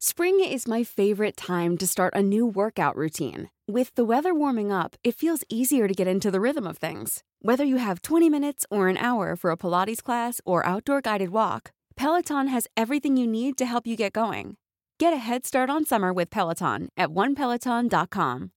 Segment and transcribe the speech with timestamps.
[0.00, 3.50] Spring is my favorite time to start a new workout routine.
[3.66, 7.24] With the weather warming up, it feels easier to get into the rhythm of things.
[7.42, 11.30] Whether you have 20 minutes or an hour for a Pilates class or outdoor guided
[11.30, 14.54] walk, Peloton has everything you need to help you get going.
[15.00, 18.52] Get a head start on summer with Peloton at onepeloton.com.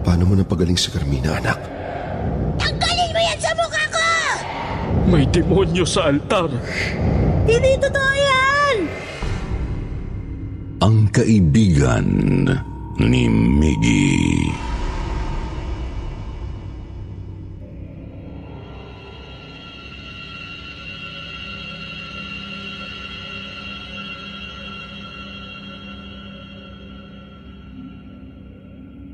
[0.00, 1.60] Paano mo napagaling si Carmina, anak?
[2.56, 4.04] Tanggalin mo yan sa mukha ko!
[5.12, 6.48] May demonyo sa altar.
[7.44, 8.76] Hindi totoo yan!
[10.80, 12.08] Ang kaibigan
[12.96, 14.48] ni Miggy.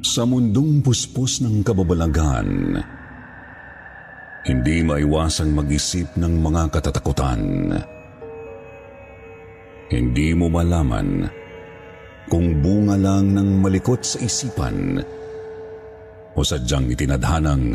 [0.07, 2.79] Sa mundong puspos ng kababalaghan,
[4.47, 7.43] hindi maiwasang mag-isip ng mga katatakutan.
[9.91, 11.27] Hindi mo malaman
[12.31, 15.03] kung bunga lang ng malikot sa isipan
[16.31, 17.75] o sadyang itinadhanang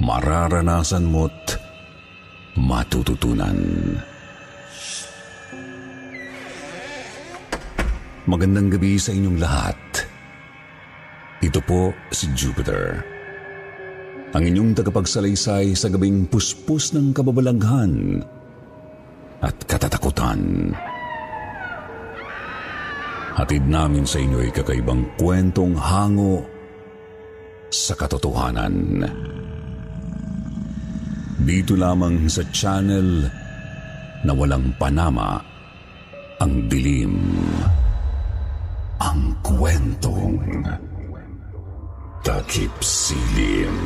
[0.00, 1.60] mararanasan mo't
[2.56, 3.60] matututunan.
[8.24, 9.76] Magandang gabi sa inyong lahat.
[11.44, 13.04] Ito po si Jupiter.
[14.32, 18.24] Ang inyong tagapagsalaysay sa gabing puspos ng kababalaghan
[19.42, 20.72] at katatakutan.
[23.36, 26.40] Hatid namin sa inyo ay kakaibang kwentong hango
[27.68, 29.04] sa katotohanan.
[31.36, 33.28] Dito lamang sa channel
[34.24, 35.36] na walang panama
[36.40, 37.20] ang dilim.
[38.96, 40.40] Ang kwentong
[42.24, 43.76] takip silim.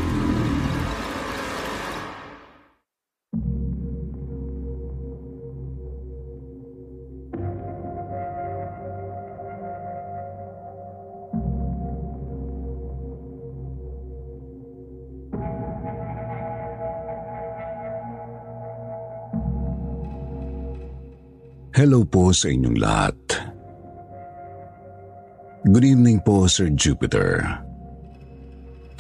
[21.80, 23.17] Hello po sa inyong lahat.
[25.64, 27.41] Good evening po, Sir Jupiter.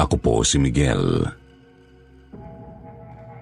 [0.00, 1.28] Ako po si Miguel.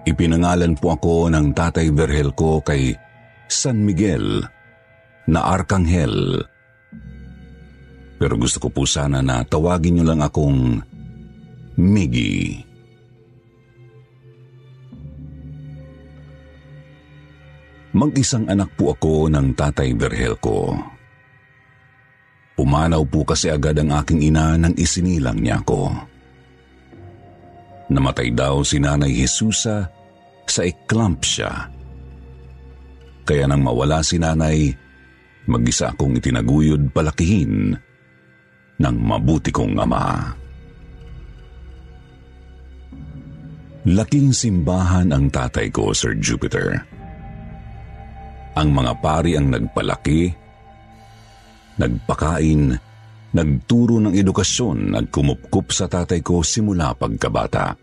[0.03, 2.91] Ipinangalan po ako ng Tatay Vergel ko kay
[3.47, 4.43] San Miguel
[5.31, 6.43] na Arkanghel.
[8.19, 10.83] Pero gusto ko po sana na tawagin niyo lang akong
[11.79, 12.68] Miggy.
[17.89, 20.77] Mag-isang anak po ako ng Tatay Vergel ko.
[22.53, 25.89] Pumanaw po kasi agad ang aking ina nang isinilang niya ako.
[27.89, 29.89] Namatay daw si Nanay Jesusa
[30.45, 31.49] sa eclampsia.
[33.25, 34.69] Kaya nang mawala si Nanay,
[35.49, 37.73] mag-isa akong itinaguyod palakihin
[38.77, 40.33] ng mabuti kong ama.
[43.89, 46.88] Laking simbahan ang tatay ko, Sir Jupiter.
[48.59, 50.27] Ang mga pari ang nagpalaki,
[51.79, 52.75] nagpakain,
[53.31, 57.79] nagturo ng edukasyon, nagkumupkup sa tatay ko simula pagkabata.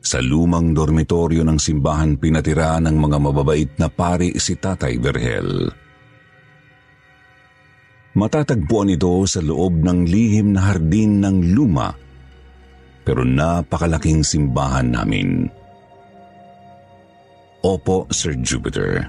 [0.00, 5.68] Sa lumang dormitoryo ng simbahan pinatira ng mga mababait na pari si Tatay Vergel.
[8.16, 11.92] Matatagpuan ito sa loob ng lihim na hardin ng luma
[13.08, 15.48] pero napakalaking simbahan namin.
[17.68, 19.04] Opo, Sir Jupiter.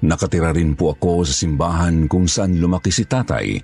[0.00, 3.60] Nakatira rin po ako sa simbahan kung saan lumaki si tatay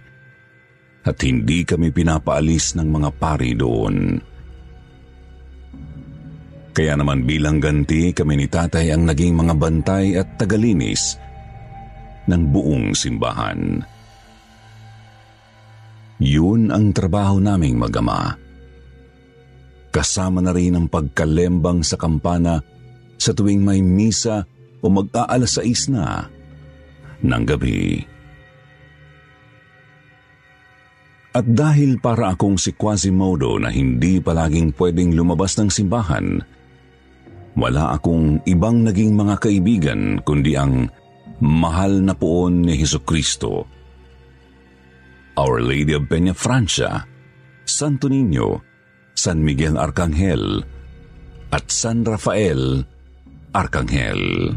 [1.09, 4.21] at hindi kami pinapaalis ng mga pari doon.
[6.77, 11.17] Kaya naman bilang ganti kami ni tatay ang naging mga bantay at tagalinis
[12.29, 13.81] ng buong simbahan.
[16.21, 18.37] Yun ang trabaho naming magama.
[19.89, 22.76] Kasama na rin ang pagkalembang sa kampana
[23.17, 24.45] sa tuwing may misa
[24.81, 26.29] o mag-aalas sais na
[27.25, 28.05] ng gabi.
[31.37, 36.41] At dahil para akong si Quasimodo na hindi palaging pwedeng lumabas ng simbahan,
[37.57, 40.89] wala akong ibang naging mga kaibigan kundi ang
[41.45, 43.69] mahal na poon ni Heso Kristo.
[45.37, 47.05] Our Lady of Peña Francia,
[47.69, 48.65] Santo Niño,
[49.13, 50.65] San Miguel Arcangel,
[51.53, 52.96] at San Rafael
[53.57, 54.53] Arcangel.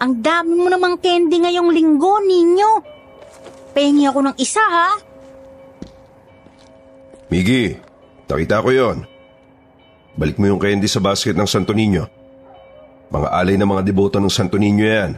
[0.00, 2.70] Ang dami mo namang candy ngayong linggo, ninyo.
[3.76, 4.96] Pengi ako ng isa, ha?
[7.28, 7.76] Miggy,
[8.24, 9.04] nakita ko yon.
[10.16, 12.19] Balik mo yung candy sa basket ng Santo Niño.
[13.10, 15.12] Mga alay ng mga deboto ng Santo Niño yan.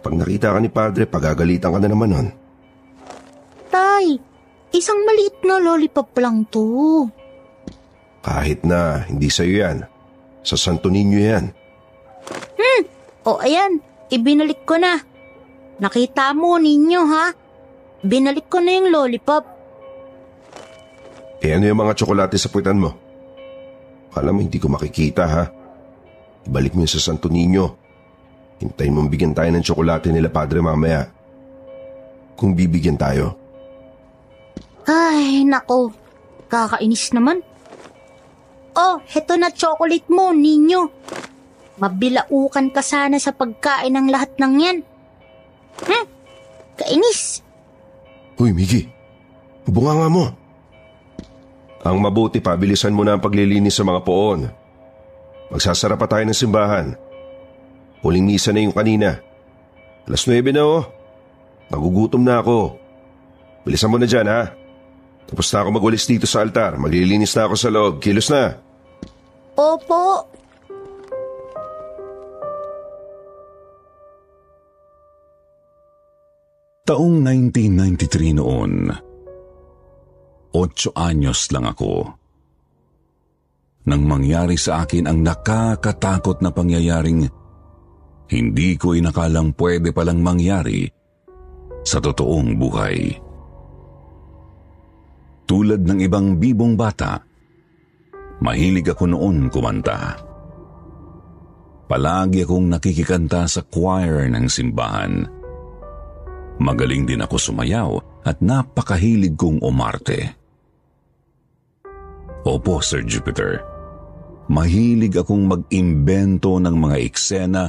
[0.00, 2.28] Pag nakita ka ni Padre, pagagalitan ka na naman nun.
[3.68, 4.14] Tay,
[4.70, 7.06] isang maliit na lollipop lang to.
[8.22, 9.78] Kahit na hindi sa'yo yan.
[10.46, 11.64] Sa Santo Niño yan.
[13.24, 13.80] O ayan,
[14.12, 15.00] ibinalik ko na.
[15.80, 17.32] Nakita mo ninyo, ha?
[18.04, 19.44] Binalik ko na yung lollipop.
[21.40, 22.92] Eh ano yung mga tsokolate sa puwitan mo?
[24.12, 25.44] Kala mo hindi ko makikita ha?
[26.44, 27.72] Ibalik mo yun sa Santo Niño.
[28.60, 31.08] Hintayin mong bigyan tayo ng tsokolate nila Padre mamaya.
[32.36, 33.36] Kung bibigyan tayo.
[34.84, 35.90] Ay, nako.
[36.48, 37.40] Kakainis naman.
[38.74, 40.90] Oh, heto na chocolate mo, ninyo.
[41.78, 44.78] Mabilaukan ka sana sa pagkain ng lahat ng yan.
[45.82, 46.06] Hmm,
[46.78, 47.42] kainis.
[48.38, 48.90] Uy, Miggy.
[49.66, 50.24] Bunga nga mo.
[51.84, 54.63] Ang mabuti pa, bilisan mo na ang paglilinis sa mga poon.
[55.54, 56.98] Magsasara pa tayo ng simbahan.
[58.02, 59.22] Huling misa na yung kanina.
[60.10, 60.82] Alas 9 na oh.
[61.70, 62.74] Nagugutom na ako.
[63.62, 64.50] Bilisan mo na dyan ha.
[65.30, 66.74] Tapos na ako magwalis dito sa altar.
[66.74, 68.02] Maglilinis na ako sa loob.
[68.02, 68.58] Kilos na.
[69.54, 70.26] Opo.
[76.84, 78.90] Taong 1993 noon.
[80.52, 82.23] Otso anyos lang ako.
[83.84, 87.28] Nang mangyari sa akin ang nakakatakot na pangyayaring
[88.32, 90.88] hindi ko inakalang pwede palang mangyari
[91.84, 92.96] sa totoong buhay.
[95.44, 97.20] Tulad ng ibang bibong bata,
[98.40, 100.16] mahilig ako noon kumanta.
[101.84, 105.28] Palagi akong nakikikanta sa choir ng simbahan.
[106.56, 110.32] Magaling din ako sumayaw at napakahilig kong umarte.
[112.48, 113.73] Opo, Sir Jupiter.
[114.44, 117.64] Mahilig akong mag-imbento ng mga eksena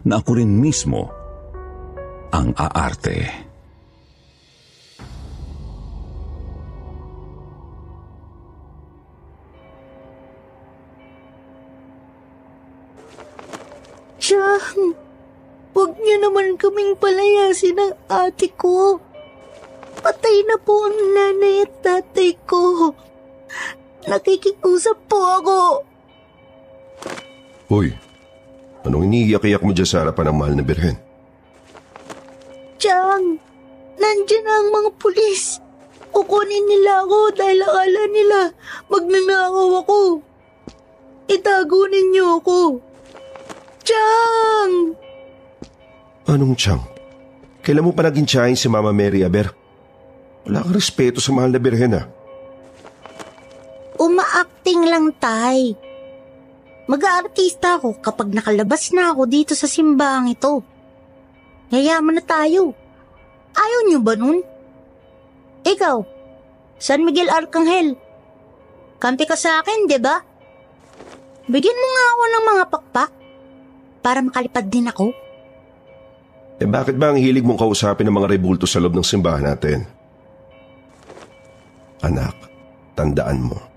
[0.00, 1.12] na ako rin mismo
[2.32, 3.28] ang aarte.
[14.16, 14.96] Siyang,
[15.76, 18.96] huwag niyo naman kaming palayasin ng ate ko.
[20.00, 22.96] Patay na po ang nanay at tatay ko.
[24.08, 25.89] Nakikiusap po ako.
[27.70, 27.94] Uy,
[28.82, 30.96] anong iniiyak-iyak mo dyan sa harapan ng mahal na birhen?
[32.80, 33.38] Chang,
[34.00, 35.62] nandiyan na ang mga pulis.
[36.10, 38.38] Kukunin nila ako dahil akala nila
[38.90, 40.00] magnanakaw ako.
[41.30, 42.60] Itago ninyo ako.
[43.86, 44.72] Chang!
[46.26, 46.82] Anong tiyang?
[47.62, 49.54] Kailan mo pa naging tiyahin si Mama Mary Aber?
[50.42, 52.10] Wala kang respeto sa mahal na birhen ah.
[54.00, 55.76] Umaacting lang, tay.
[56.90, 60.58] Mag-aartista ako kapag nakalabas na ako dito sa simbahang ito.
[61.70, 62.74] Yayaman na tayo.
[63.54, 64.42] Ayaw niyo ba nun?
[65.62, 65.96] Ikaw,
[66.82, 67.94] San Miguel Arcangel.
[68.98, 70.18] Kampi ka sa akin, di ba?
[71.46, 73.10] Bigyan mo nga ako ng mga pakpak
[74.02, 75.14] para makalipad din ako.
[76.58, 79.86] Eh bakit ba ang hilig mong kausapin ng mga rebulto sa loob ng simbahan natin?
[82.02, 82.34] Anak,
[82.98, 83.69] tandaan mo.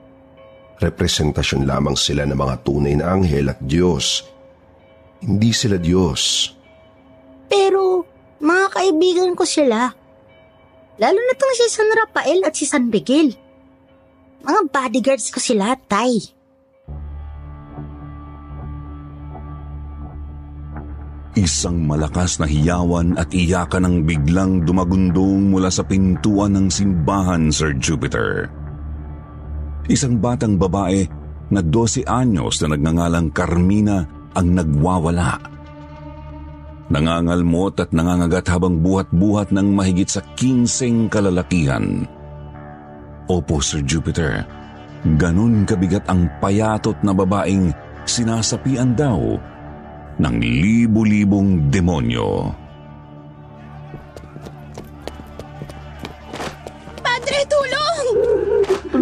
[0.82, 4.26] Representasyon lamang sila ng mga tunay na anghel at Diyos.
[5.22, 6.52] Hindi sila Diyos.
[7.48, 8.04] Pero,
[8.42, 9.94] mga kaibigan ko sila.
[10.98, 13.34] Lalo na tong si San Rafael at si San Miguel.
[14.44, 16.20] Mga bodyguards ko sila, tay.
[21.34, 27.74] Isang malakas na hiyawan at iyakan ang biglang dumagundong mula sa pintuan ng simbahan, Sir
[27.82, 28.54] Jupiter.
[29.92, 31.04] Isang batang babae
[31.52, 35.36] na 12 anyos na nagngangalang Carmina ang nagwawala.
[36.88, 42.08] Nangangalmot at nangangagat habang buhat-buhat ng mahigit sa 15 kalalakihan.
[43.28, 44.44] Opo, Sir Jupiter.
[45.20, 47.76] Ganon kabigat ang payatot na babaeng
[48.08, 49.20] sinasapian daw
[50.20, 52.63] ng libu-libong demonyo.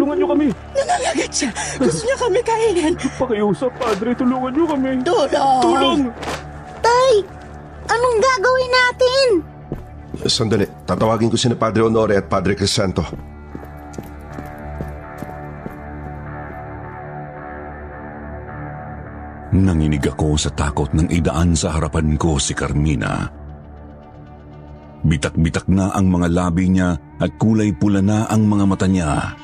[0.02, 0.46] Tulungan niyo kami.
[0.74, 1.50] Nangangagat siya.
[1.78, 2.92] Gusto niya kami kainin.
[3.22, 4.10] Pakiusap, Padre.
[4.18, 4.90] Tulungan niyo kami.
[5.06, 5.62] Tulong!
[5.62, 6.00] Tulong!
[6.82, 7.14] Tay,
[7.86, 9.26] anong gagawin natin?
[10.26, 13.06] Sandali, tatawagin ko si na Padre Honore at Padre Crisanto.
[19.54, 23.30] Nanginig ako sa takot ng idaan sa harapan ko si Carmina.
[25.06, 29.38] Bitak-bitak na ang mga labi niya at kulay pula na ang mga mata niya.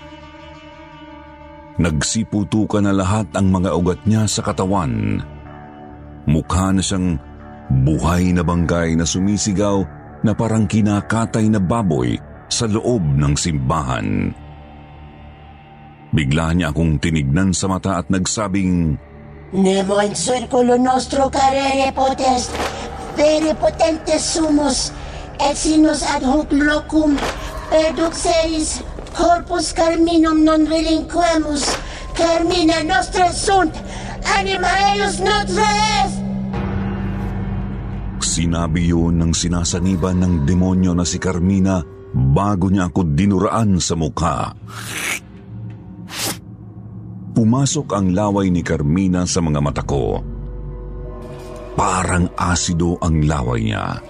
[1.79, 5.23] Nagsiputukan na lahat ang mga ugat niya sa katawan.
[6.27, 7.17] Mukha na siyang
[7.71, 9.87] buhay na bangkay na sumisigaw
[10.27, 12.19] na parang kinakatay na baboy
[12.51, 14.35] sa loob ng simbahan.
[16.11, 18.97] Bigla niya akong tinignan sa mata at nagsabing,
[19.49, 22.53] Nemo in circulo nostro carere potest,
[23.17, 24.93] vere potentes sumus,
[25.41, 27.17] et sinus ad hoc locum,
[27.73, 28.85] perduxeris,
[29.15, 31.73] corpus carminum non relinquemus,
[32.17, 33.73] carmina nostra sunt,
[34.25, 36.17] anima eius notre est!
[38.39, 41.83] Sinabi yun ng sinasaniban ng demonyo na si Carmina
[42.15, 44.55] bago niya ako dinuraan sa mukha.
[47.35, 50.23] Pumasok ang laway ni Carmina sa mga mata ko.
[51.75, 54.03] Parang asido ang laway niya.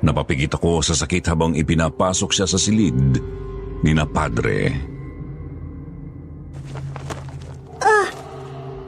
[0.00, 3.39] Napapikit ako sa sakit habang ipinapasok siya sa silid
[3.84, 4.90] ni na padre.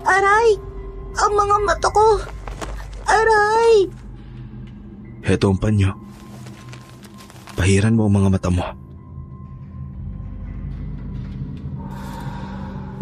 [0.02, 0.49] Aray!
[1.16, 2.06] Ang mga mata ko!
[3.06, 3.87] Aray!
[5.22, 5.94] Heto ang panyo.
[7.54, 8.66] Pahiran mo ang mga mata mo.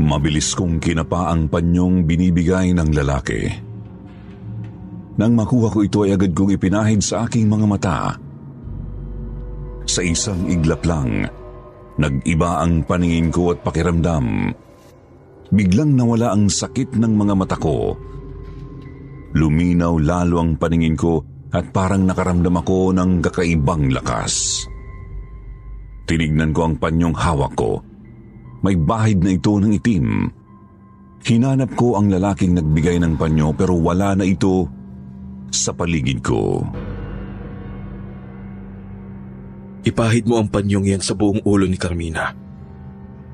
[0.00, 3.48] Mabilis kong kinapa ang panyong binibigay ng lalaki.
[5.20, 7.98] Nang makuha ko ito ay agad kong ipinahid sa aking mga mata.
[9.84, 11.28] Sa isang iglap lang,
[11.98, 14.54] nag-iba ang paningin ko at pakiramdam.
[15.50, 17.98] Biglang nawala ang sakit ng mga mata ko.
[19.34, 24.66] Luminaw lalo ang paningin ko at parang nakaramdam ako ng kakaibang lakas.
[26.06, 27.82] Tinignan ko ang panyong hawak ko.
[28.62, 30.26] May bahid na ito ng itim.
[31.22, 34.66] Hinanap ko ang lalaking nagbigay ng panyo pero wala na ito
[35.50, 36.62] sa paligid ko.
[39.80, 42.36] Ipahid mo ang panyong yan sa buong ulo ni Carmina.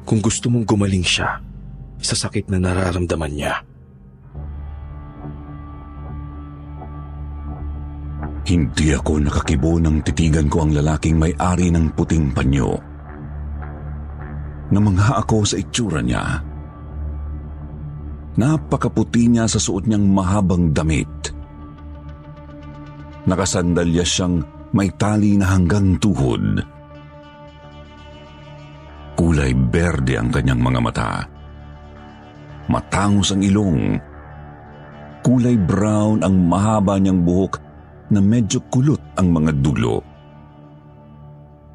[0.06, 1.42] Kung gusto mong gumaling siya
[1.98, 3.54] sa sakit na nararamdaman niya.
[8.46, 12.78] Hindi ako nakakibo nang titigan ko ang lalaking may-ari ng puting panyo.
[14.70, 16.46] Namangha ako sa itsura niya.
[18.38, 21.10] Napakaputi niya sa suot niyang mahabang damit.
[23.26, 26.62] Nakasandalya siyang may tali na hanggang tuhod.
[29.16, 31.11] Kulay berde ang kanyang mga mata.
[32.66, 33.96] Matangos ang ilong.
[35.23, 37.58] Kulay brown ang mahaba niyang buhok
[38.12, 40.02] na medyo kulot ang mga dulo.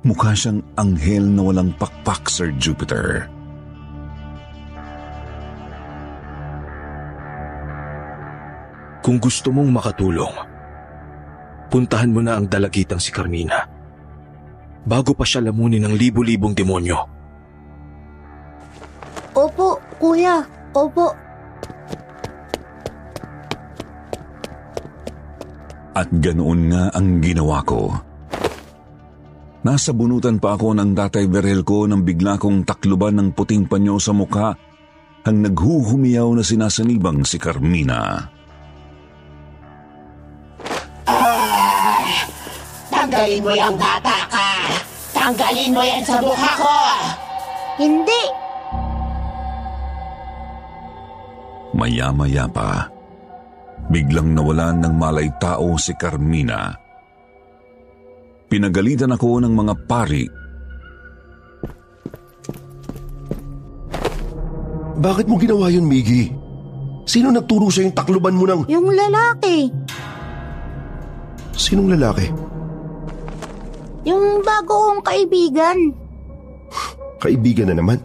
[0.01, 3.29] Mukha siyang anghel na walang pakpak, Sir Jupiter.
[9.01, 10.50] Kung gusto mong makatulong,
[11.71, 13.63] puntahan mo na ang dalagitang si Carmina.
[14.83, 16.99] Bago pa siya lamunin ng libu-libong demonyo.
[19.31, 20.43] Opo, kuya.
[20.75, 21.07] Opo.
[25.95, 27.95] At ganoon nga ang ginawa ko.
[29.61, 34.01] Nasa bunutan pa ako ng tatay Berhel ko nang bigla kong takluban ng puting panyo
[34.01, 34.57] sa mukha
[35.21, 38.25] ang naghuhumiyaw na sinasanibang si Carmina.
[43.11, 44.47] Tanggalin mo yung bata ka!
[45.11, 46.77] Tanggalin mo yan sa mukha ko!
[47.75, 48.23] Hindi.
[51.75, 52.87] Maya-maya pa,
[53.91, 56.71] biglang nawalan ng malay tao si Carmina.
[58.47, 60.23] Pinagalitan ako ng mga pari
[65.01, 66.29] Bakit mo ginawa yun, Miggy?
[67.09, 68.69] Sino nagturo sa yung takluban mo ng...
[68.69, 69.73] Yung lalaki.
[71.57, 72.29] Sinong lalaki?
[74.01, 75.77] Yung bago kong kaibigan.
[77.21, 78.01] Kaibigan na naman.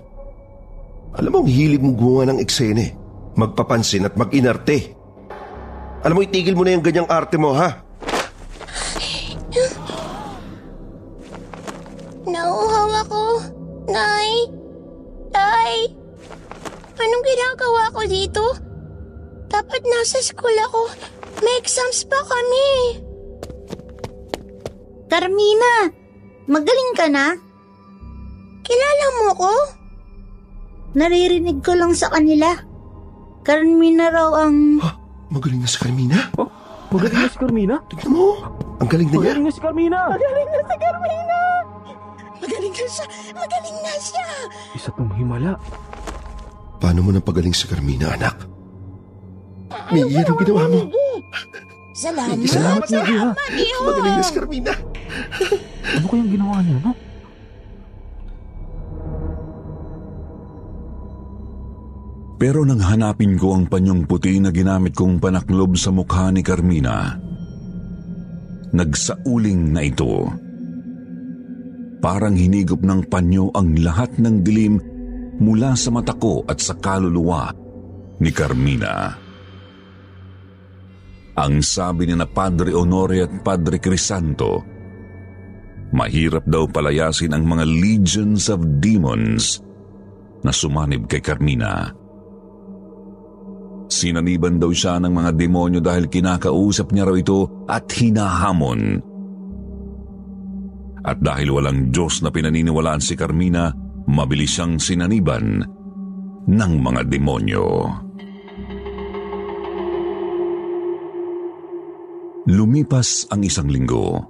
[1.16, 2.92] Alam mo, ang hilig mong gumawa ng eksene.
[3.36, 4.92] Magpapansin at mag-inarte.
[6.04, 7.80] Alam mo, itigil mo na yung ganyang arte mo, ha?
[12.28, 13.22] Nauuhaw ako.
[13.88, 14.30] Nay?
[15.32, 15.74] Tay?
[17.00, 18.44] Anong ginagawa ko dito?
[19.48, 20.92] Dapat nasa school ako.
[21.40, 23.05] May exams pa kami.
[25.06, 25.72] Carmina,
[26.50, 27.38] magaling ka na?
[28.66, 29.52] Kilala mo ko?
[30.98, 32.50] Naririnig ko lang sa kanila.
[33.46, 34.82] Carmina raw ang...
[34.82, 34.90] Ha?
[35.30, 36.18] Magaling na si Carmina?
[36.34, 36.50] Oh,
[36.90, 37.76] magaling na si Carmina.
[37.86, 38.34] Tignan mo.
[38.82, 39.22] Ang galing na niya.
[39.22, 39.98] Magaling na si Carmina.
[40.10, 41.38] Magaling na si Carmina!
[42.36, 43.06] Magaling na siya!
[43.32, 44.26] Magaling na siya!
[44.76, 45.52] Isa tong himala.
[46.76, 48.44] Paano mo napagaling si Carmina, anak?
[49.90, 50.80] Miggy, anong ginawa mo?
[51.96, 52.36] Salamat.
[52.44, 53.32] Salamat, Miggy, ha?
[53.80, 54.74] Magaling na si Carmina.
[55.86, 56.92] Ano kayang ginawa niyo, no?
[62.36, 67.16] Pero nang hanapin ko ang panyong puti na ginamit kong panaklob sa mukha ni Carmina,
[68.76, 70.28] nagsauling na ito.
[72.04, 74.76] Parang hinigop ng panyo ang lahat ng dilim
[75.40, 77.56] mula sa mata ko at sa kaluluwa
[78.20, 79.25] ni Carmina.
[81.36, 84.64] Ang sabi ni na Padre Honore at Padre Crisanto,
[85.92, 89.60] mahirap daw palayasin ang mga legions of demons
[90.40, 91.92] na sumanib kay Carmina.
[93.86, 98.98] Sinaniban daw siya ng mga demonyo dahil kinakausap niya raw ito at hinahamon.
[101.06, 103.70] At dahil walang Diyos na pinaniniwalaan si Carmina,
[104.10, 105.62] mabilis siyang sinaniban
[106.48, 107.66] ng mga demonyo.
[112.46, 114.22] Lumipas ang isang linggo.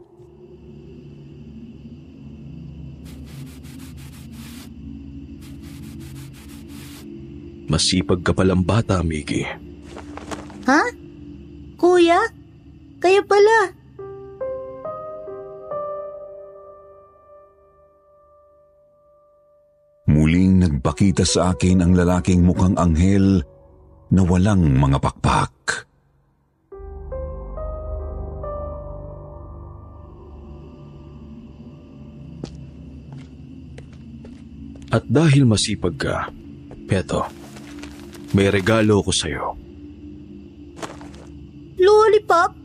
[7.69, 9.45] Masipag ka palang bata, Miggy.
[10.65, 10.83] Ha?
[11.77, 12.25] Kuya?
[13.05, 13.59] Kaya pala.
[20.09, 23.45] Muling nagpakita sa akin ang lalaking mukhang anghel
[24.09, 25.86] na walang mga pakpak.
[34.97, 36.33] At dahil masipag ka,
[36.88, 37.29] Peto,
[38.33, 39.53] may regalo ko sa'yo.
[41.76, 42.57] Lollipop?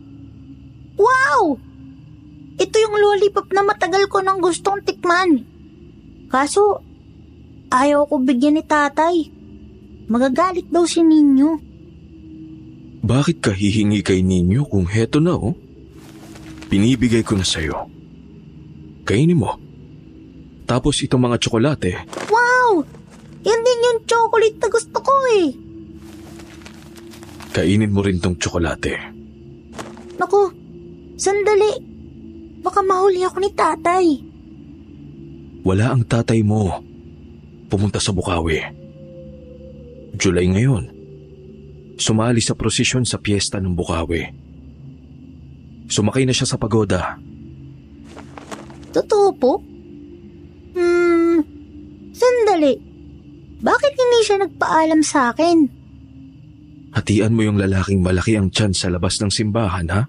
[0.96, 1.60] Wow!
[2.56, 5.44] Ito yung lollipop na matagal ko nang gustong tikman.
[6.32, 6.80] Kaso,
[7.68, 9.28] ayaw ko bigyan ni tatay.
[10.08, 11.68] Magagalit daw si Ninyo.
[13.02, 15.58] Bakit ka hihingi kay ninyo kung heto na oh?
[16.70, 17.90] Pinibigay ko na sa'yo.
[19.04, 19.58] Kainin mo.
[20.66, 21.92] Tapos itong mga tsokolate,
[22.32, 22.86] Wow!
[23.42, 25.50] Yan din yung chocolate na gusto ko eh.
[27.52, 28.96] kainin mo rin tong tsokolate.
[30.16, 30.42] Naku,
[31.20, 31.74] sandali.
[32.62, 34.06] Baka mahuli ako ni tatay.
[35.66, 36.80] Wala ang tatay mo.
[37.68, 38.62] Pumunta sa Bukawi.
[40.16, 40.84] July ngayon.
[41.98, 44.24] Sumali sa prosesyon sa piyesta ng Bukawi.
[45.90, 47.18] Sumakay na siya sa pagoda.
[48.94, 49.52] Totoo po?
[50.76, 51.40] Hmm,
[52.16, 52.74] sandali.
[53.62, 55.58] Bakit hindi siya nagpaalam sa akin?
[56.92, 60.04] Hatian mo yung lalaking malaki ang tiyan sa labas ng simbahan, ha?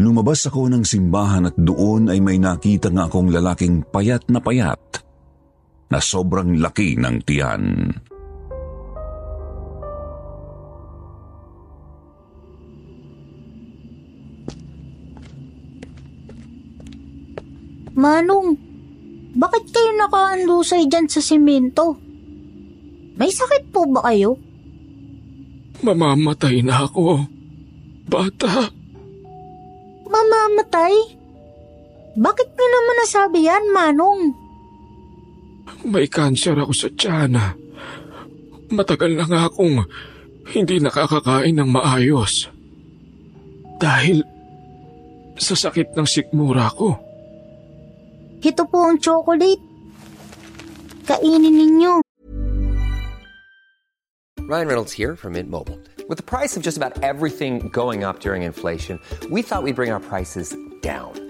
[0.00, 4.80] Lumabas ako ng simbahan at doon ay may nakita nga akong lalaking payat na payat
[5.92, 7.62] na sobrang laki ng tiyan.
[17.94, 18.54] Manong,
[19.34, 21.98] bakit kayo nakaandusay dyan sa simento?
[23.14, 24.38] May sakit po ba kayo?
[25.80, 27.24] Mamamatay na ako.
[28.10, 28.70] Bata,
[30.10, 30.94] Mamamatay?
[32.18, 34.22] Bakit niyo naman nasabi yan, Manong?
[35.86, 37.38] may kanser ako sa tiyan.
[38.68, 39.86] Matagal na nga akong
[40.52, 42.50] hindi nakakakain ng maayos.
[43.80, 44.20] Dahil
[45.40, 46.98] sa sakit ng sikmura ko.
[48.40, 49.60] Ito po ang chocolate.
[51.04, 52.00] Kainin ninyo.
[54.48, 55.78] Ryan Reynolds here from Mint Mobile.
[56.08, 58.98] With the price of just about everything going up during inflation,
[59.30, 61.29] we thought we'd bring our prices down.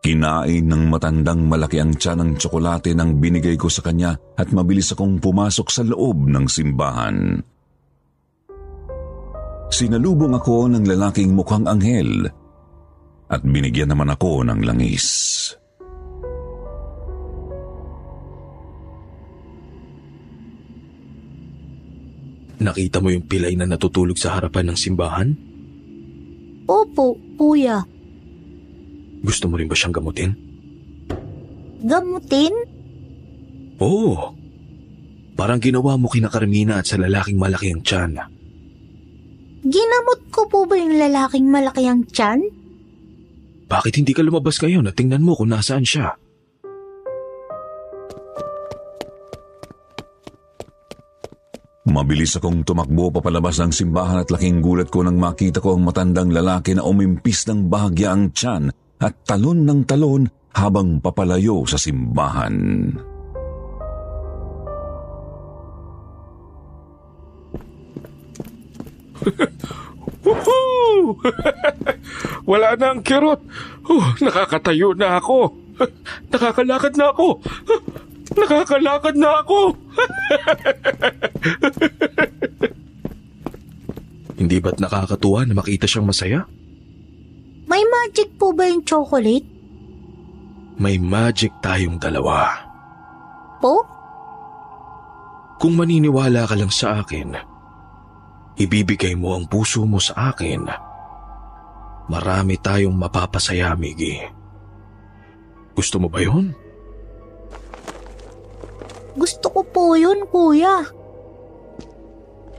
[0.00, 4.96] Kinain ng matandang malaki ang tiyan ng tsokolate nang binigay ko sa kanya at mabilis
[4.96, 7.36] akong pumasok sa loob ng simbahan.
[9.68, 12.32] Sinalubong ako ng lalaking mukhang anghel
[13.28, 15.06] at binigyan naman ako ng langis.
[22.60, 25.28] Nakita mo yung pilay na natutulog sa harapan ng simbahan?
[26.68, 27.99] Opo, kuya.
[29.20, 30.32] Gusto mo rin ba siyang gamutin?
[31.84, 32.54] Gamutin?
[33.80, 34.36] Oo.
[35.36, 38.12] Parang ginawa mo kina Carmina at sa lalaking malaki ang tiyan.
[39.60, 42.44] Ginamot ko po ba yung lalaking malaki ang tiyan?
[43.68, 46.16] Bakit hindi ka lumabas ngayon at tingnan mo kung nasaan siya?
[51.90, 56.30] Mabilis akong tumakbo papalabas ng simbahan at laking gulat ko nang makita ko ang matandang
[56.30, 62.92] lalaki na umimpis ng bahagya ang tiyan at talon ng talon habang papalayo sa simbahan.
[72.50, 73.40] Wala na ang kirot.
[73.88, 75.54] Oh, nakakatayo na ako.
[76.32, 77.40] Nakakalakad na ako.
[78.36, 79.58] Nakakalakad na ako.
[84.40, 86.46] Hindi ba't nakakatuwa na makita siyang masaya?
[87.70, 89.46] May magic po ba yung chocolate?
[90.82, 92.66] May magic tayong dalawa.
[93.62, 93.86] Po?
[95.62, 97.38] Kung maniniwala ka lang sa akin,
[98.58, 100.66] ibibigay mo ang puso mo sa akin.
[102.10, 104.18] Marami tayong mapapasaya, Miggy.
[105.78, 106.50] Gusto mo ba yun?
[109.14, 110.90] Gusto ko po yun, kuya.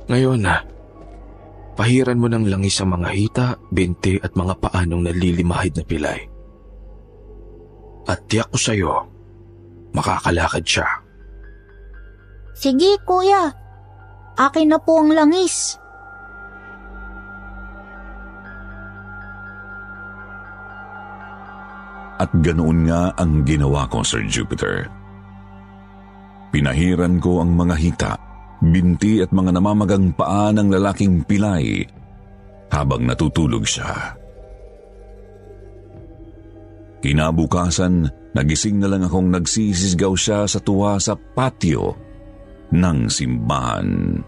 [0.08, 0.64] Ngayon na,
[1.82, 6.30] pahiran mo ng langis sa mga hita, binti at mga paanong nalilimahid na pilay.
[8.06, 8.94] At tiyak ko sa'yo,
[9.90, 10.86] makakalakad siya.
[12.54, 13.50] Sige, kuya.
[14.38, 15.82] Akin na po ang langis.
[22.22, 24.86] At ganoon nga ang ginawa ko, Sir Jupiter.
[26.54, 28.14] Pinahiran ko ang mga hita,
[28.62, 31.82] binti at mga namamagang paa ng lalaking pilay
[32.72, 34.16] habang natutulog siya.
[37.02, 38.06] Kinabukasan,
[38.38, 41.98] nagising na lang akong nagsisisgaw siya sa tuwa sa patio
[42.70, 44.22] ng simbahan.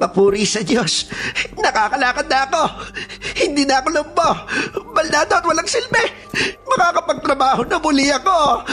[0.00, 1.12] Papuri sa Diyos.
[1.60, 2.62] Nakakalakad na ako.
[3.36, 4.30] Hindi na ako lumbo.
[4.96, 6.08] Baldado at walang silbi.
[6.64, 8.64] Makakapagtrabaho na muli ako.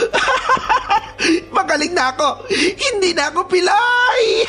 [1.56, 2.48] Magaling na ako.
[2.56, 4.24] Hindi na ako pilay.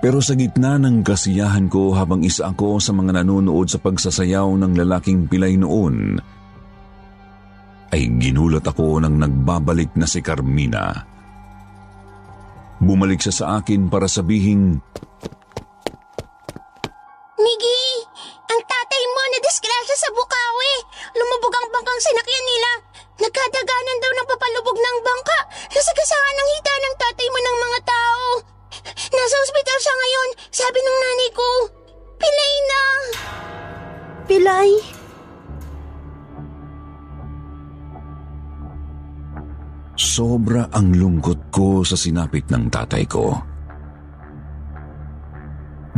[0.00, 4.72] Pero sa gitna ng kasiyahan ko habang isa ako sa mga nanonood sa pagsasayaw ng
[4.72, 6.16] lalaking pilay noon,
[7.90, 10.94] ay ginulat ako nang nagbabalik na si Carmina.
[12.80, 14.80] Bumalik siya sa akin para sabihing,
[41.90, 43.34] sa sinapit ng tatay ko.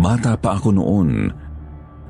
[0.00, 1.28] Bata pa ako noon,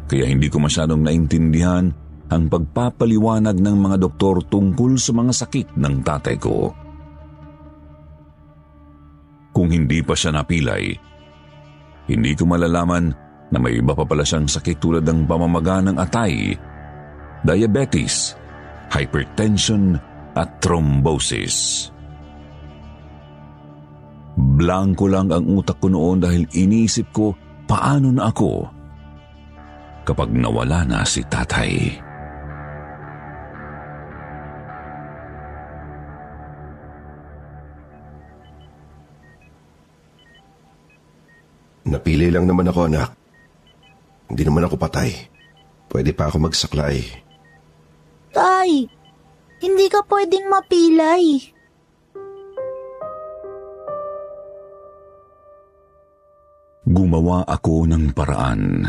[0.07, 1.90] kaya hindi ko masyadong naintindihan
[2.31, 6.73] ang pagpapaliwanag ng mga doktor tungkol sa mga sakit ng tatay ko.
[9.53, 10.97] Kung hindi pa siya napilay,
[12.09, 13.12] hindi ko malalaman
[13.53, 16.57] na may iba pa pala siyang sakit tulad ng pamamaga ng atay,
[17.45, 18.33] diabetes,
[18.88, 20.01] hypertension,
[20.33, 21.91] at thrombosis.
[24.33, 27.37] Blanko lang ang utak ko noon dahil inisip ko
[27.68, 28.64] paano na ako
[30.09, 32.01] kapag nawala na si tatay.
[41.92, 43.12] Napili lang naman ako anak.
[44.33, 45.12] Hindi naman ako patay.
[45.92, 47.05] Pwede pa ako magsaklay.
[48.33, 48.88] Tay,
[49.61, 51.52] hindi ka pwedeng mapilay.
[56.92, 58.85] Gumawa ako ng paraan.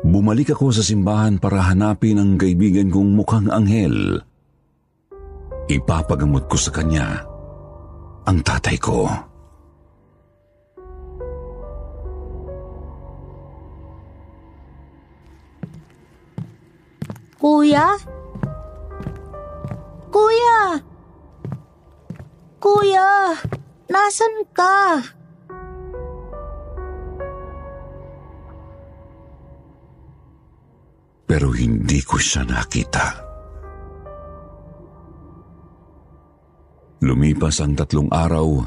[0.00, 4.24] Bumalik ako sa simbahan para hanapin ang kaibigan kong mukhang anghel.
[5.68, 7.20] Ipapagamot ko sa kanya
[8.24, 9.04] ang tatay ko.
[17.36, 17.92] Kuya?
[20.08, 20.80] Kuya!
[22.56, 23.36] Kuya,
[23.92, 25.15] nasan ka?
[31.36, 33.12] Pero hindi ko siya nakita.
[37.04, 38.64] Lumipas ang tatlong araw,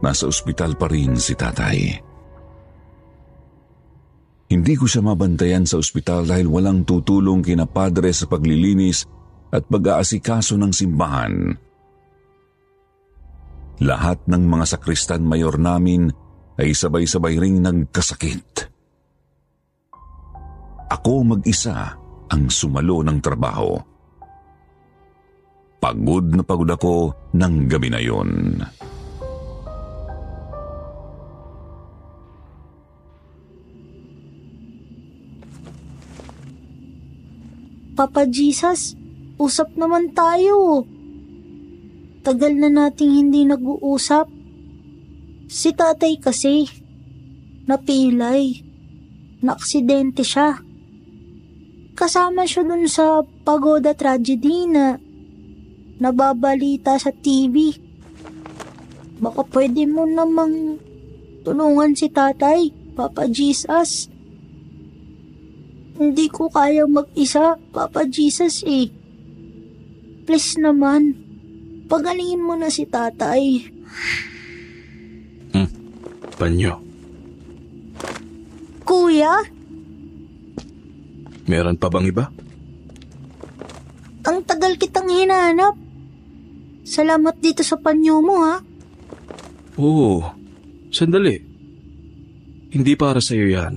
[0.00, 2.00] nasa ospital pa rin si tatay.
[4.48, 9.04] Hindi ko siya mabantayan sa ospital dahil walang tutulong kina padre sa paglilinis
[9.52, 11.52] at pag-aasikaso ng simbahan.
[13.84, 16.08] Lahat ng mga sakristan mayor namin
[16.56, 18.71] ay sabay-sabay ring nagkasakit.
[20.92, 21.96] Ako mag-isa
[22.28, 23.80] ang sumalo ng trabaho.
[25.80, 28.60] Pagod na pagod ako ng gabi na yon.
[37.96, 38.92] Papa Jesus,
[39.40, 40.84] usap naman tayo.
[42.20, 44.28] Tagal na nating hindi nag-uusap.
[45.48, 46.68] Si tatay kasi,
[47.64, 48.60] napilay.
[49.40, 50.71] Naaksidente siya.
[51.92, 54.96] Kasama siya dun sa pagoda tragedy na
[56.00, 57.76] nababalita sa TV.
[59.22, 60.82] Baka pwede mo namang
[61.46, 64.10] tulungan si tatay, Papa Jesus.
[65.94, 68.90] Hindi ko kaya mag-isa, Papa Jesus eh.
[70.26, 71.14] Please naman,
[71.86, 73.68] pagalingin mo na si tatay.
[75.54, 75.70] Hmm,
[76.34, 76.82] panyo.
[78.82, 79.46] Kuya,
[81.50, 82.30] Meron pa bang iba?
[84.22, 85.74] ang tagal kitang hinanap.
[86.82, 88.56] Salamat dito sa panyo mo ha.
[89.78, 90.22] Oo,
[90.90, 91.38] sandali.
[92.72, 93.74] Hindi para sa'yo yan.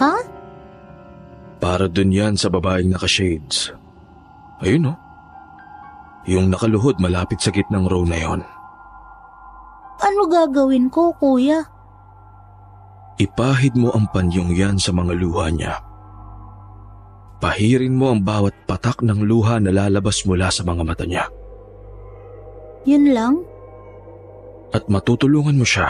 [0.00, 0.14] Ha?
[1.60, 3.72] Para dun yan sa babaeng naka-shades.
[4.60, 4.98] Ayun oh.
[6.28, 8.40] Yung nakaluhod malapit sa gitnang row na yon.
[10.00, 11.64] Ano gagawin ko, kuya?
[13.20, 15.89] Ipahid mo ang panyong yan sa mga luha niya.
[17.40, 21.24] Pahirin mo ang bawat patak ng luha na lalabas mula sa mga mata niya.
[22.84, 23.34] Yun lang?
[24.76, 25.88] At matutulungan mo siya.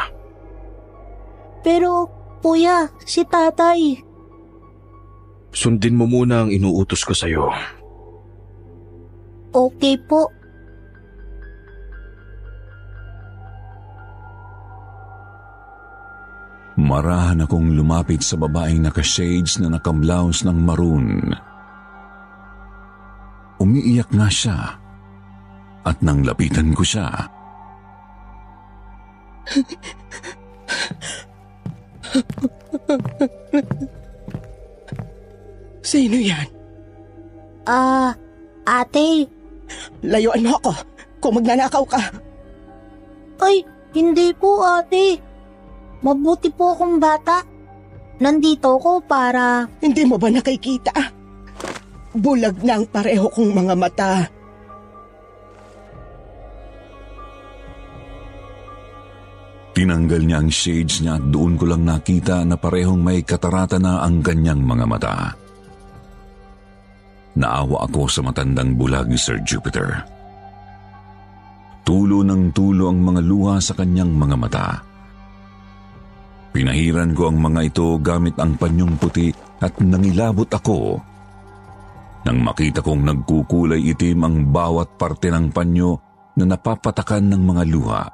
[1.66, 2.06] Pero,
[2.40, 3.98] kuya, si tatay.
[5.50, 7.50] Sundin mo muna ang inuutos ko sa'yo.
[9.50, 10.30] Okay po.
[16.90, 21.30] Marahan akong lumapit sa babaeng naka-shades na nakablouse ng maroon.
[23.62, 24.58] Umiiyak nga siya
[25.86, 27.30] at nang lapitan ko siya,
[35.80, 36.46] Sino yan?
[37.66, 38.14] Ah,
[38.66, 39.26] ate.
[40.02, 40.72] Layuan mo ako
[41.22, 42.02] kung magnanakaw ka.
[43.42, 43.62] Ay,
[43.94, 45.29] hindi po ate.
[46.00, 47.44] Mabuti po akong bata.
[48.20, 49.68] Nandito ako para...
[49.80, 50.92] Hindi mo ba nakikita?
[52.16, 54.12] Bulag na ang pareho kong mga mata.
[59.80, 64.04] tinanggal niya ang shades niya at doon ko lang nakita na parehong may katarata na
[64.04, 65.32] ang kanyang mga mata.
[67.40, 70.04] Naawa ako sa matandang bulag Sir Jupiter.
[71.80, 74.68] Tulo ng tulo ang mga luha sa kanyang mga mata.
[76.50, 79.30] Pinahiran ko ang mga ito gamit ang panyong puti
[79.62, 80.98] at nangilabot ako.
[82.26, 85.96] Nang makita kong nagkukulay itim ang bawat parte ng panyo
[86.36, 88.04] na napapatakan ng mga luha.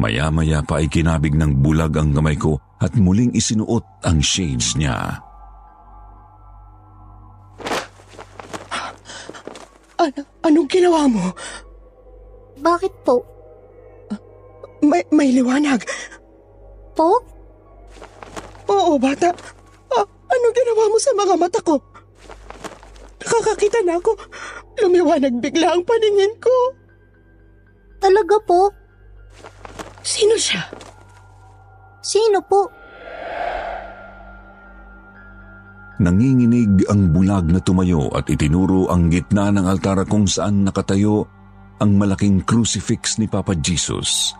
[0.00, 5.20] Maya-maya pa ay kinabig ng bulag ang kamay ko at muling isinuot ang shades niya.
[10.00, 11.24] Ano, anong ginawa mo?
[12.56, 13.39] Bakit po?
[14.80, 15.84] May, may liwanag.
[16.96, 17.20] Po?
[18.70, 19.28] Oo, bata.
[19.92, 21.76] Ah, anong ginawa mo sa mga mata ko?
[23.20, 24.16] Nakakakita na ako.
[24.80, 26.56] Lumiwanag bigla ang paningin ko.
[28.00, 28.72] Talaga po?
[30.00, 30.64] Sino siya?
[32.00, 32.64] Sino po?
[36.00, 41.28] Nanginginig ang bulag na tumayo at itinuro ang gitna ng altara kung saan nakatayo
[41.76, 44.32] ang malaking crucifix ni Papa Jesus.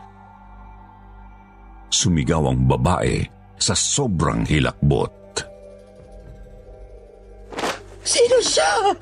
[1.91, 3.27] Sumigaw ang babae
[3.59, 5.11] sa sobrang hilakbot.
[8.07, 8.95] Sino siya?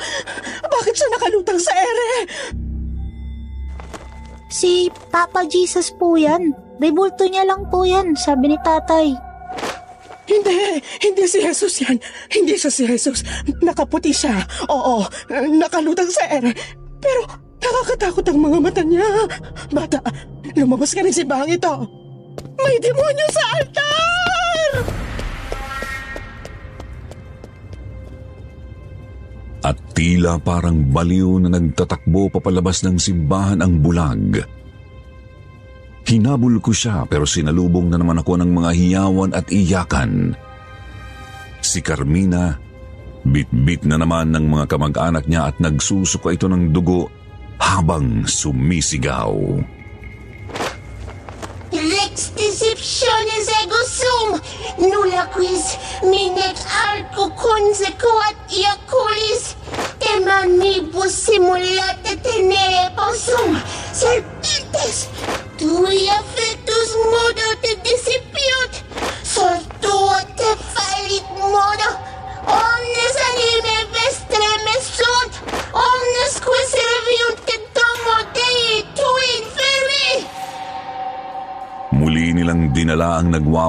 [0.66, 2.10] Bakit siya nakalutang sa ere?
[4.48, 6.56] Si Papa Jesus po yan.
[6.80, 9.12] Rebulto niya lang po yan, sabi ni tatay.
[10.28, 11.96] Hindi, hindi si Jesus yan.
[12.28, 13.24] Hindi siya si Jesus.
[13.64, 14.44] Nakaputi siya.
[14.68, 15.04] Oo,
[15.56, 16.52] nakalutang sa ere.
[17.00, 17.24] Pero
[17.58, 19.08] nakakatakot ang mga mata niya.
[19.72, 19.98] Bata,
[20.52, 21.72] lumabas ka ng simbahang ito.
[22.58, 24.70] May demonyo sa altar!
[29.62, 34.42] At tila parang baliw na nagtatakbo papalabas ng simbahan ang bulag.
[36.08, 40.32] Hinabol ko siya pero sinalubong na naman ako ng mga hiyawan at iyakan.
[41.60, 42.56] Si Carmina,
[43.28, 47.12] bit-bit na naman ng mga kamag-anak niya at nagsusuka ito ng dugo
[47.60, 49.36] habang sumisigaw.
[51.78, 54.40] Rex deceptiones ego sum,
[54.78, 56.58] nulla quis minet
[56.90, 59.54] arco consequat iaculis,
[60.16, 62.37] emanibus simulata tenere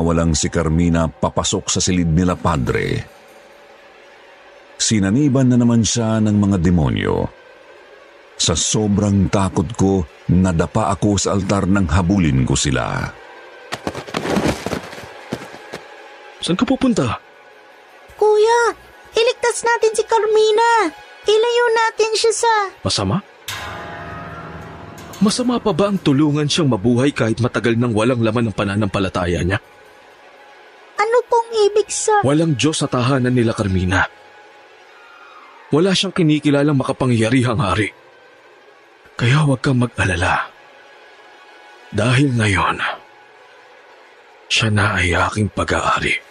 [0.10, 3.06] ang nagwawalang si Carmina papasok sa silid nila padre.
[4.80, 7.30] Sinaniban na naman siya ng mga demonyo.
[8.40, 10.02] Sa sobrang takot ko,
[10.34, 13.06] nadapa ako sa altar nang habulin ko sila.
[16.40, 17.20] Saan ka pupunta?
[18.18, 18.74] Kuya,
[19.14, 20.90] iligtas natin si Carmina.
[21.28, 22.54] Ilayo natin siya sa...
[22.82, 23.22] Masama?
[25.20, 29.60] Masama pa ba ang tulungan siyang mabuhay kahit matagal nang walang laman ng pananampalataya niya?
[31.00, 32.20] Ano pong ibig sa...
[32.28, 34.04] Walang Diyos sa tahanan nila Carmina.
[35.72, 37.96] Wala siyang kinikilalang makapangyarihang hari.
[39.16, 40.52] Kaya huwag kang mag-alala.
[41.96, 42.78] Dahil ngayon,
[44.52, 46.29] siya na ay aking pag-aari.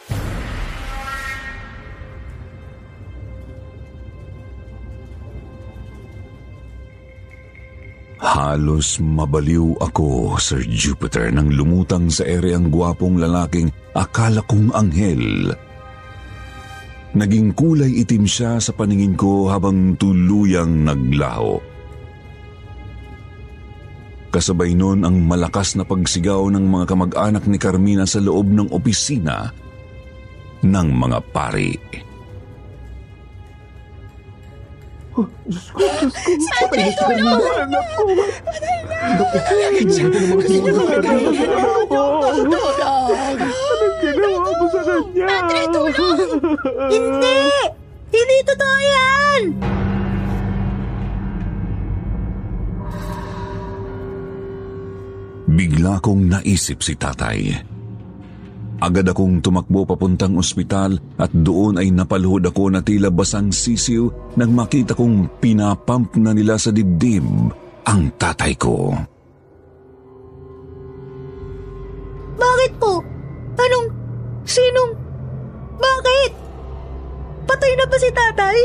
[8.39, 13.67] Halos mabaliw ako, Sir Jupiter, nang lumutang sa ere ang gwapong lalaking
[13.99, 15.51] akala kong anghel.
[17.19, 21.59] Naging kulay itim siya sa paningin ko habang tuluyang naglaho.
[24.31, 29.51] Kasabay nun ang malakas na pagsigaw ng mga kamag-anak ni Carmina sa loob ng opisina
[30.63, 31.75] ng mga pari.
[35.49, 36.65] Diyos ko, Diyos ko.
[36.75, 38.03] Si Carmina, anak ko.
[38.45, 38.97] Patay na.
[39.89, 41.91] Sabi ng mga demonyo sa Carmina.
[43.49, 45.27] Anong ginawa mo sa kanya?
[45.27, 46.31] Padre, tulong!
[46.93, 47.39] Hindi!
[48.09, 49.43] Hindi totoo yan!
[55.49, 57.51] Bigla kong naisip si tatay.
[58.79, 64.07] Agad akong tumakbo papuntang ospital at doon ay napaluhod ako na tila basang sisiw
[64.39, 67.27] nang makita kong pinapump na nila sa dibdib
[67.83, 68.95] ang tatay ko.
[72.39, 73.03] Bakit po?
[73.59, 73.89] Anong...
[74.47, 74.93] Sinong...
[75.79, 76.33] Bakit?
[77.51, 78.59] Patay na ba si tatay?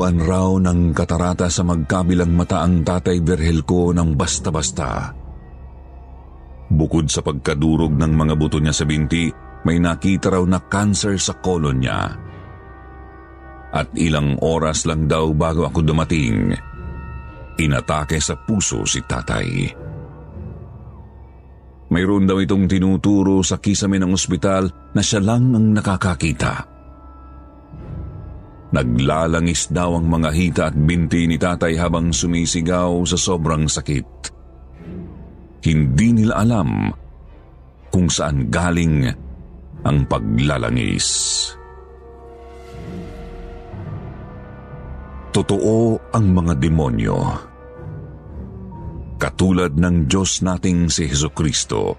[0.00, 5.12] Tinubuan raw ng katarata sa magkabilang mata ang tatay Berhel ko ng basta-basta.
[6.72, 9.28] Bukod sa pagkadurog ng mga buto niya sa binti,
[9.68, 12.16] may nakita raw na cancer sa kolon niya.
[13.76, 16.56] At ilang oras lang daw bago ako dumating,
[17.60, 19.68] inatake sa puso si tatay.
[21.92, 26.79] Mayroon daw itong tinuturo sa kisame ng ospital na siya lang ang nakakakita.
[28.70, 34.30] Naglalangis daw ang mga hita at binti ni tatay habang sumisigaw sa sobrang sakit.
[35.66, 36.94] Hindi nila alam
[37.90, 39.10] kung saan galing
[39.82, 41.06] ang paglalangis.
[45.34, 47.18] Totoo ang mga demonyo.
[49.18, 51.98] Katulad ng Diyos nating si Heso Kristo.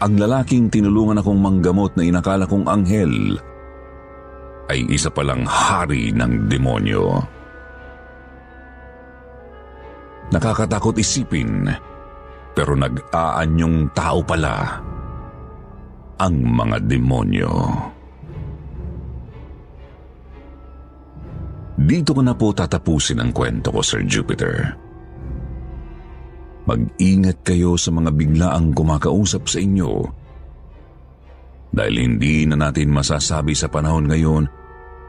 [0.00, 3.36] Ang lalaking tinulungan akong manggamot na inakala kong anghel
[4.70, 7.18] ay isa palang hari ng demonyo.
[10.30, 11.66] Nakakatakot isipin,
[12.54, 14.78] pero nag-aanyong tao pala
[16.22, 17.50] ang mga demonyo.
[21.80, 24.70] Dito ko na po tatapusin ang kwento ko, Sir Jupiter.
[26.70, 30.20] Mag-ingat kayo sa mga biglaang kumakausap sa inyo
[31.70, 34.59] dahil hindi na natin masasabi sa panahon ngayon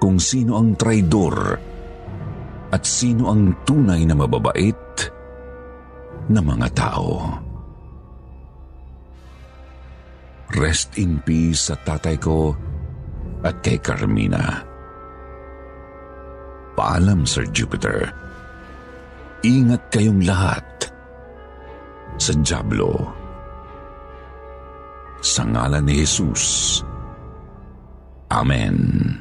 [0.01, 1.61] kung sino ang traidor
[2.73, 4.97] at sino ang tunay na mababait
[6.25, 7.37] na mga tao.
[10.57, 12.57] Rest in peace sa tatay ko
[13.45, 14.65] at kay Carmina.
[16.73, 18.09] Paalam, Sir Jupiter.
[19.45, 20.65] Ingat kayong lahat
[22.17, 23.05] sa Diablo.
[25.21, 26.81] Sa ngalan ni Jesus.
[28.33, 29.20] Amen.